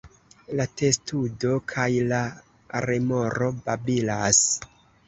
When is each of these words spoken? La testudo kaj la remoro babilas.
La 0.59 0.65
testudo 0.81 1.53
kaj 1.73 1.85
la 2.09 2.25
remoro 2.89 3.53
babilas. 3.71 4.43